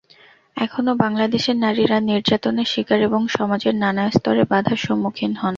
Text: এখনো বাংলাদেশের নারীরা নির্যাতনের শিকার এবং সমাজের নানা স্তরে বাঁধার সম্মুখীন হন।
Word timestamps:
এখনো 0.57 0.91
বাংলাদেশের 1.03 1.57
নারীরা 1.57 1.97
নির্যাতনের 2.09 2.67
শিকার 2.67 2.99
এবং 3.01 3.21
সমাজের 3.29 3.75
নানা 3.75 4.03
স্তরে 4.11 4.43
বাঁধার 4.51 4.79
সম্মুখীন 4.85 5.31
হন। 5.33 5.49